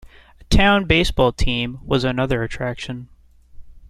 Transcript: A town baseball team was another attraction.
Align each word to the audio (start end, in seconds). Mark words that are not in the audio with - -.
A 0.39 0.43
town 0.45 0.85
baseball 0.85 1.31
team 1.31 1.77
was 1.83 2.03
another 2.03 2.41
attraction. 2.41 3.07